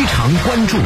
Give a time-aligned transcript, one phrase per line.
[0.00, 0.78] 非常关注。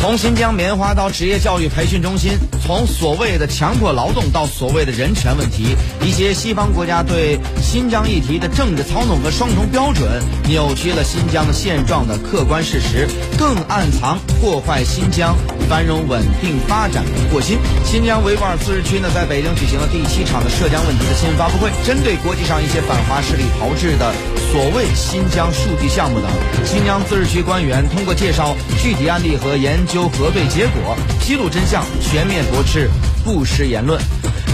[0.00, 10.08] 从新疆棉花到职业教育培训中心，从所谓的强迫劳动到所谓的人权问题，一些西方国家对新疆议题的政治操弄和双重标准，
[10.44, 15.36] 扭曲了新疆的现状的客观事实，更暗藏破坏新疆
[15.68, 17.58] 繁荣稳定发展的祸心。
[17.84, 24.14] 新疆维吾尔自治区呢，在北京举行了第七场的涉疆问题的新闻发布会，针对国际上一些反华势力炮制的
[24.52, 26.30] 所谓新疆数据项目等，
[26.64, 30.08] 新疆自治区官员通过介绍具体案例和研究。
[30.08, 32.90] 核对结果，披露真相，全面驳斥
[33.24, 34.00] 不实言论。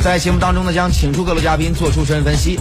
[0.03, 2.59] 在节目当中呢，将请出各路嘉宾做出深入分析。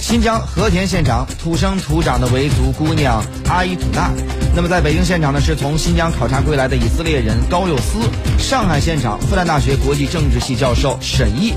[0.00, 4.10] 新疆和田现场土生土长的维族姑娘阿依土娜。
[4.54, 7.98] 那么在北京现场呢，是从新疆考察归来的以色列人高佑思。
[8.38, 11.54] 上海现场，复旦大学国际政治系教授沈毅。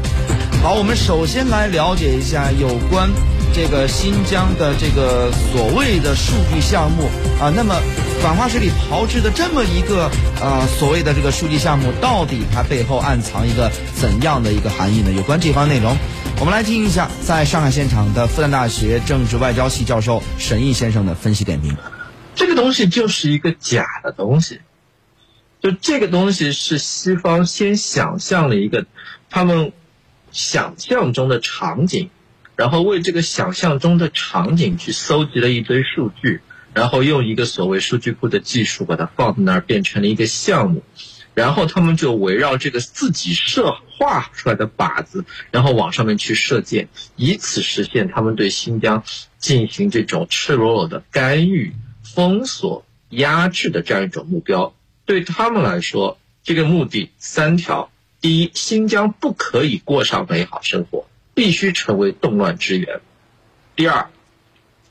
[0.64, 3.10] 好，我们首先来了解一下有关
[3.58, 7.10] 这个新疆的这个所谓的数据项目
[7.42, 7.52] 啊。
[7.54, 7.76] 那么。
[8.20, 10.10] 反华势力炮制的这么一个
[10.42, 15.12] 呃所谓的这个数据项目，到底它背后暗藏一个怎样的一个含义呢？
[15.12, 15.96] 有关这方内容，
[16.40, 21.78] 我们来听一下在上海现场的复旦大学政治外交系教授沈毅先生的分析点评。
[22.34, 24.62] 这个东西就是一个假的东西，
[25.62, 28.88] 就这个东西是西方先想象了一个
[29.30, 29.74] 他们
[30.32, 32.10] 想象中的场景，
[32.58, 36.42] 然后为这个想象中的场景去搜集了一堆数据。
[36.74, 40.84] 然后用一个所谓数据库的技术把它放在那儿，变成了一个项目，
[41.34, 49.04] 然后他们就围绕这个自己设画出来的靶子，然后往上面去射箭，以此实现他们对新疆
[49.40, 54.76] 进行这种赤裸裸的干预、封锁、压制的这样一种目标。
[55.06, 57.90] 对他们来说，这个目的三条：
[58.22, 63.00] 第一，新疆不可以过上美好生活，必须成为动乱之源；
[63.76, 64.10] 第二，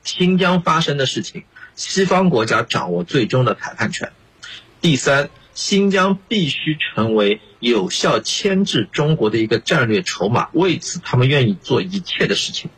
[0.04, 1.42] 新疆发生的事情。
[1.74, 4.12] 西方国家掌握最终的裁判权。
[4.80, 12.70] 第三，新疆必须成为有效牵制中国的一个战略筹码，为此他们愿意做一切的事情。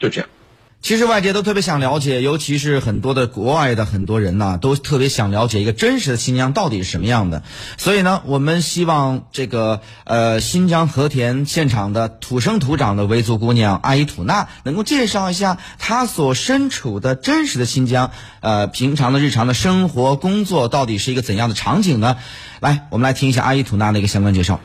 [0.00, 0.28] 就这样。
[0.82, 7.44] 其实外界都特别想了解，尤其是很多的国外的很多人呢，都特别想了解一个真实的新疆到底是什么样的。
[7.78, 18.10] 所以呢，我们希望这个呃新疆和田现场的土生土长的维族姑娘阿依土娜，能够介绍一下她所身处的真实的新疆，
[18.40, 22.16] 呃平常的日常的生活工作到底是一个怎样的场景呢？
[22.58, 24.58] 来，我们来听一下阿依土娜的一个相关介绍。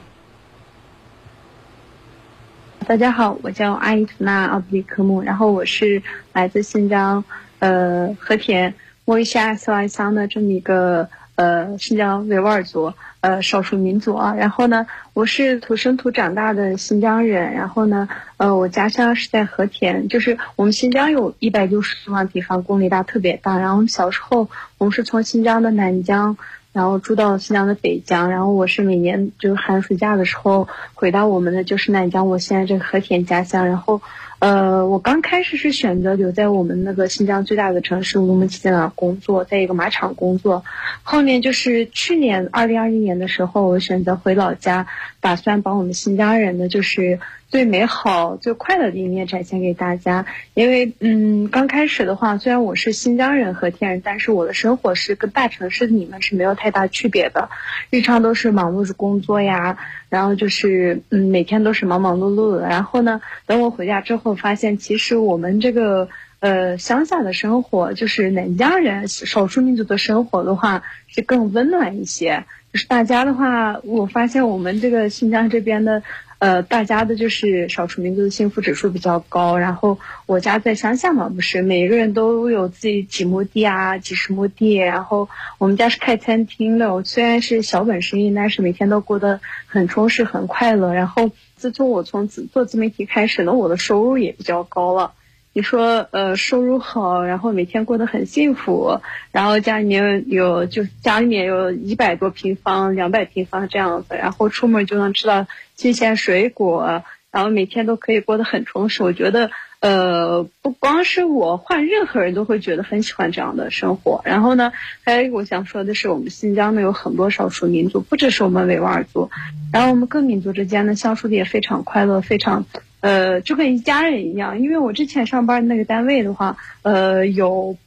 [2.88, 7.26] 大家好，我叫阿依图娜奥布里科木，然后我是来自新疆，
[7.60, 14.36] 呃和田莫伊夏斯瓦乡的这么一个呃新疆维吾尔族呃少数民族啊。
[14.36, 17.52] 然后呢，我是土生土长大的新疆人。
[17.52, 23.60] 然后呢，呃我家乡是在和田，就是我们新疆有一百六十多万平方公里大，特别大。
[23.60, 26.38] 然后小时候我们是从新疆的南疆。
[26.78, 33.66] 然后住到新疆的北疆，然后我是每年就是寒暑假的时候回到我们的就是南疆，我现在这个和田家乡。
[33.66, 34.00] 然后，
[34.40, 40.64] 呃，我刚开始是选择留在我们那个新疆最大的城市乌鲁木齐在那工作，在一个马场工作。
[41.04, 44.88] 后面就是去年二零二一年的时候，我选择回老家，
[45.22, 47.20] 打算把我们新疆人的就是。
[47.50, 50.26] 最美好、最快乐的一面展现给大家。
[50.54, 57.48] 因为，嗯，刚开始的话，虽然我是新疆人和天人，但是我的生活是跟大城市的你们是没有太大区别的。
[57.90, 59.78] 日常都是忙碌着工作呀，
[60.10, 62.68] 然后就是，嗯，每天都是忙忙碌碌的。
[62.68, 66.10] 然后呢，等我回家之后，发现其实我们这个，
[66.40, 72.46] 呃，乡下的生活，就是南疆人少数民族的生活的话，是更温暖一些。
[72.74, 76.04] 就是大家的话，我发现我们这个新疆这边的。
[76.40, 79.58] 呃，大家的就是少数民族的幸福指数比较高。
[79.58, 84.74] 然后我家在乡下嘛，不是每个人都有自己几亩地啊，几十亩地。
[84.76, 90.94] 然后我们家是开餐厅的，我虽然是小本生意，但是每天都过得很充实、很快乐。
[90.94, 95.14] 然后自从我从自做自媒体开始呢，我的收入也比较高了。
[95.58, 99.02] 你说，呃，收入好，然后每天过得很幸福，
[99.32, 107.02] 然后家里面有，就家里面有一百多平方、两百平方这样子，然后出门就能吃到新鲜水果，
[107.32, 109.02] 然后每天都可以过得很充实。
[109.02, 109.50] 我觉得，
[109.80, 114.22] 呃，不光是我，换任何人都会觉得很喜欢这样的生活。
[114.26, 114.72] 然后呢，
[115.04, 119.32] 还有一个我想说的是，我们新疆呢有很多少数民族，不只是我们维吾尔族，
[119.74, 122.64] 然后我们各民族之间呢相处的也非常快乐，非常。
[123.00, 127.78] 呃，就跟一家人一样，因为我之前上班那个单位的话，呃，有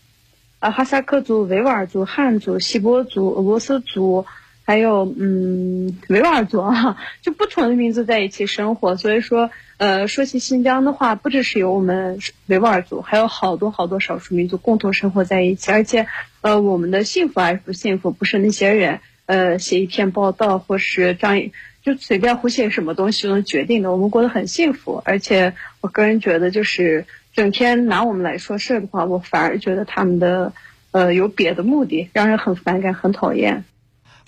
[0.60, 4.24] 呃哈萨克族、维吾尔族、汉族、锡伯族、俄罗斯族，
[4.64, 8.96] 还有嗯维吾尔族啊， 就不同的民族在一起生活。
[8.96, 15.72] 所以说，呃，说起新疆的话，不只是有我们维吾尔族，还有好多好多少数民族共同生活在一起。
[15.72, 16.06] 而且，
[16.40, 21.40] 呃，我们的幸福还是不幸福，不是那些人呃写一篇报道或是张
[21.82, 23.90] 就随便胡写什么东西都能决定的。
[23.92, 27.06] 我们过得很幸福，而且我个人觉得就是。
[27.32, 30.52] 整天拿我们来说事的话，我反而觉得他们的，
[30.90, 33.62] 呃，有别的目的，让人很反感、很讨厌。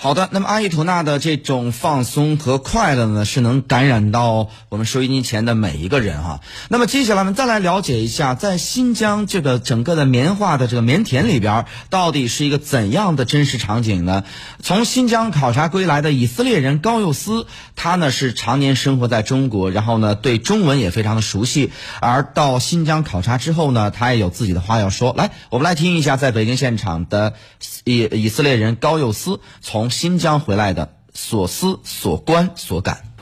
[0.03, 6.41] 好的，那么阿依图纳的这种放松和快乐呢，是能感染到我们收音机前的每一个人哈。
[6.69, 14.25] 那么接下来我们再来了解一下，在新疆这个整个的棉花的这个棉田里边，到底是一个怎样的真实场景呢？
[14.61, 17.47] 从新疆考察归来的以色列人高佑思，
[17.77, 21.71] 他呢是常年生活在中国，然后呢对中文也非常的熟悉。
[22.01, 25.15] 而到新疆考察之后呢，他也有自己的话要说。
[25.17, 27.35] 来，我们来听一下在北京现场的
[27.85, 29.92] 以以色列人高佑思从。
[29.93, 33.15] 新疆回来的所思所观所感。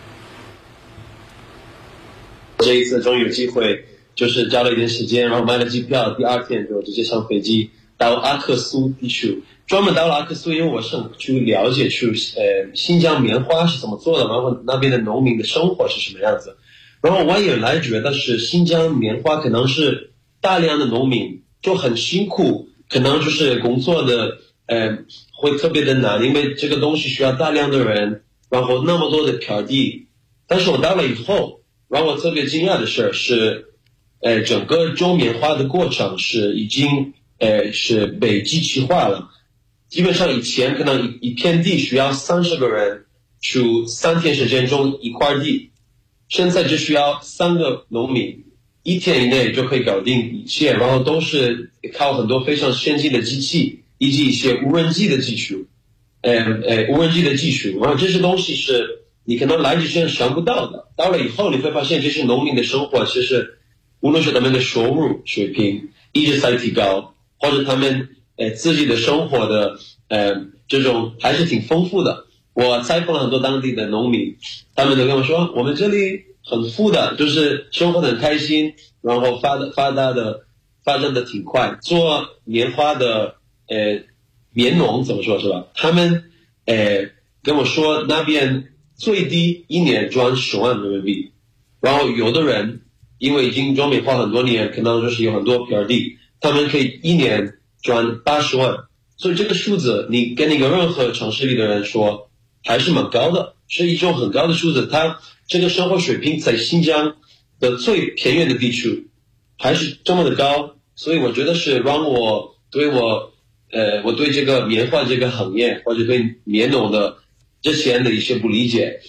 [2.59, 3.85] 这一次终于有机会，
[4.15, 9.43] 就是交了一点时间，然后买了机票，第二天就直接上飞机到阿克苏地区。
[9.67, 16.57] 专门到了阿克苏，因为我是去了解去呃新疆棉花是怎么做的，然后那边的农民的生活是什么样子。
[17.01, 24.39] 然后我也来觉得是新疆棉花可能是大量的农民就很辛苦，可能就是工作的
[24.71, 24.99] 呃。
[25.43, 30.09] 会特别的难，因为这个东西需要大量的人，然后那么多的片地。
[30.47, 33.69] 但是我到了以后，让我特别惊讶的事是，
[34.21, 39.31] 呃，整个种棉花的过程是已经，呃，是被机器化了。
[39.89, 43.07] 基本上以前可能一片地需要三十个人
[43.41, 45.71] 去三天时间种一块地，
[46.29, 48.45] 现在只需要三个农民
[48.83, 53.80] 一天以内就可以搞定一切，然后都是靠很多非常先进的机器。
[54.01, 55.67] 以及一些无人机的技术，
[56.23, 60.89] 呃呃，无人机的技术，然后这些东西是你可能来之前想不到的。
[60.97, 63.59] 到了以后，你会发现这些农民的生活其实，
[64.01, 72.25] 无论是他们的收入水平一直在提高，或者他们呃自己的生活的呃这种还是挺丰富的。
[72.55, 74.39] 我采访了很多当地的农民，
[74.75, 78.73] 他们都跟我说，我们这里很富的，就是生活很开心，
[79.03, 80.47] 然后发的发达的
[80.83, 83.35] 发展的挺快，做棉花的。
[83.71, 84.03] 呃，
[84.53, 85.69] 棉农怎么说是吧？
[85.75, 86.33] 他们
[86.67, 87.09] 呃
[87.45, 91.31] 跟我说那边最低一年赚十万人民币，
[91.81, 92.83] 然后有的人
[93.19, 98.75] 因为已经种棉花很多年，可能就是有很多片地，他们可以一年赚八十万。
[99.17, 102.29] 所以这个数字，你跟那个任何城市里的人说，
[102.65, 104.89] 还是蛮高的，是一种很高的数字。
[104.89, 107.15] 他这个生活水平在新疆
[107.61, 109.11] 的最偏远的地区
[109.57, 113.30] 还是这么的高，所以我觉得是让我对我。
[113.73, 117.19] 呃，我对这个棉花这个行业，或者对棉农的
[117.63, 119.01] 之前的一些不理解，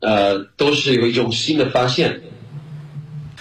[0.00, 2.20] 呃，都是有一种新的发现。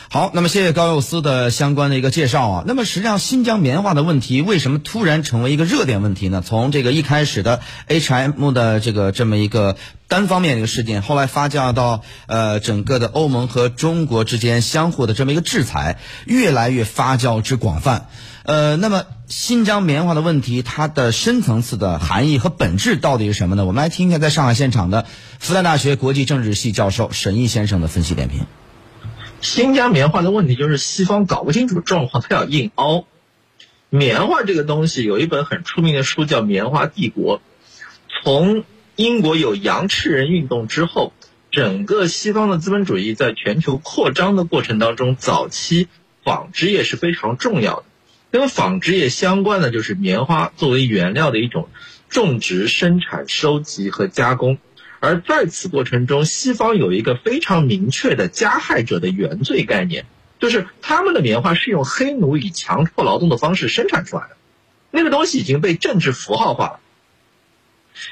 [0.08, 2.64] 好，那么谢谢高佑思的相关的一个介绍啊。
[2.66, 6.42] 那么实际上，新疆棉花的问题为什么突然成为一个热点问题呢？
[6.46, 9.76] 从这个一开始的 H&M 的这个这么一个
[10.08, 18.08] 单方面的一个事件，后来发酵到呃整个的欧盟和中国之间相互的这么一个制裁，越来越发酵之广泛。
[18.46, 23.66] 呃，那么新疆棉花的问题，它的深层次的含义和本质到底是什么呢？
[23.66, 25.08] 我们来听一下在上海现场的
[25.40, 28.46] 复旦大学国际政治系教授沈毅先生的分析点评。
[29.42, 33.06] 新疆棉花的问题就是西方搞不清楚状况，他要硬凹。
[33.90, 37.40] 棉花这个东西有一本很出名的书叫《棉花帝国》。
[38.24, 38.64] 从
[38.96, 41.14] 英国有羊赤人运动之后，
[41.50, 45.88] 整个西方的资本主义在全球扩张的过程当中，早期
[46.24, 47.86] 纺织业是非常重要的。
[48.36, 51.70] 跟纺织业相关的就是棉花作为原料的一种
[52.10, 54.58] 种植、生产、收集和加工，
[55.00, 60.06] 而在此过程中，西方有一个非常明确的加害者的原罪概念，
[60.38, 64.36] 就是他们的棉花是用黑奴以强迫劳动的方式生产出来的，
[64.92, 66.80] 那个东西已经被政治符号化了。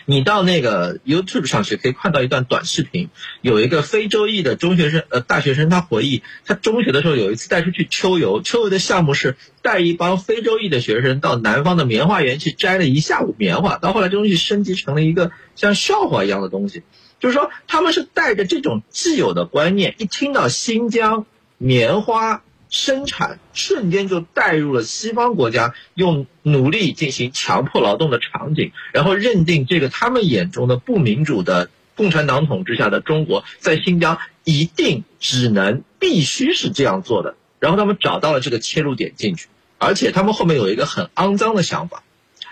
[0.05, 3.09] 你到那个 YouTube 上去可以看到一段短视频，
[3.41, 16.83] 有一个非洲裔的中学生，呃，大学生，他回忆他中学的时候有一次带出去秋游，秋游的项目是带一帮非洲裔的学生到南方的棉花园去摘了一下午棉花，到后来这东西升级成了一个像笑话一样的东西，
[17.19, 21.25] 就是说他们是带着这种既有的观念，一听到新疆
[21.57, 22.43] 棉花。
[22.73, 39.49] 生产瞬间就带入了西方国家用奴隶进行强迫劳动的场景，然后认定这个他们眼中的不民主的共产党统治下的中国，在新疆一定只能必须是这样做的，然后他们找到了这个切入点进去。
[39.77, 42.01] 而且他们后面有一个很肮脏的想法：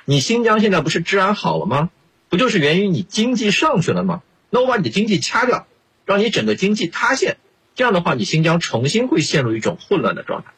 [0.05, 1.89] 你新疆现在不是治安好了吗？
[2.29, 4.21] 不就是源于你经济上去了吗？
[4.51, 5.65] 那我把你的经济掐掉，
[6.05, 7.37] 让你整个经济塌陷，
[7.75, 10.51] 这样的话，你新疆重新会陷入一种混乱的状态。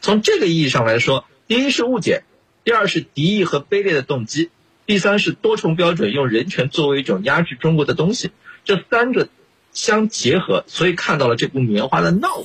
[0.00, 2.22] 从这个意义上来说，第一是误解，
[2.64, 4.50] 第二是敌意和卑劣的动机，
[4.86, 8.30] 第三是多重标准，用人权作为一种压制中国的东西。
[8.64, 9.28] 这三者
[9.72, 12.44] 相结合，所以看到了这部棉花的闹。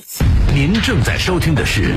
[0.54, 1.94] 您正在收听的是